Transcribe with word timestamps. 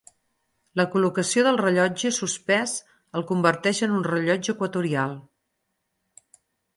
La 0.79 0.83
col·locació 0.93 1.41
del 1.47 1.59
rellotge 1.61 2.11
suspès 2.19 2.73
el 3.19 3.25
converteix 3.33 3.81
en 3.89 3.93
un 3.99 4.07
rellotge 4.07 4.55
equatorial. 4.57 5.13